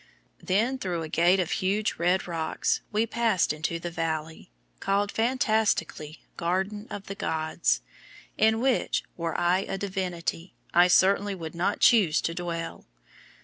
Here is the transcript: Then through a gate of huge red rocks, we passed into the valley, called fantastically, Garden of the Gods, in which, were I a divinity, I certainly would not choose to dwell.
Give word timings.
Then 0.41 0.79
through 0.79 1.03
a 1.03 1.09
gate 1.09 1.39
of 1.39 1.51
huge 1.51 1.99
red 1.99 2.27
rocks, 2.27 2.81
we 2.91 3.05
passed 3.05 3.53
into 3.53 3.77
the 3.77 3.91
valley, 3.91 4.49
called 4.79 5.11
fantastically, 5.11 6.23
Garden 6.37 6.87
of 6.89 7.05
the 7.05 7.13
Gods, 7.13 7.81
in 8.35 8.59
which, 8.59 9.03
were 9.15 9.39
I 9.39 9.59
a 9.59 9.77
divinity, 9.77 10.55
I 10.73 10.87
certainly 10.87 11.35
would 11.35 11.53
not 11.53 11.81
choose 11.81 12.19
to 12.21 12.33
dwell. 12.33 12.87